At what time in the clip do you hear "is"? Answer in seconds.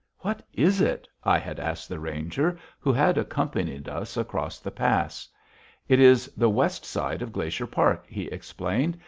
0.51-0.81, 5.99-6.25